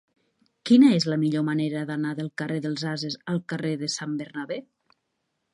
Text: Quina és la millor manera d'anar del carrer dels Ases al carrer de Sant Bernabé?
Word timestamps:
Quina 0.69 0.87
és 0.99 1.05
la 1.13 1.17
millor 1.23 1.43
manera 1.49 1.83
d'anar 1.91 2.15
del 2.21 2.31
carrer 2.43 2.57
dels 2.65 2.89
Ases 2.95 3.21
al 3.35 3.41
carrer 3.55 3.75
de 3.83 3.95
Sant 4.01 4.21
Bernabé? 4.23 4.63